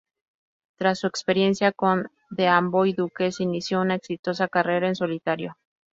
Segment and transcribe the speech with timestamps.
[0.77, 5.57] Tras su experiencia con The Amboy Dukes, inició una exitosa carrera en solitario.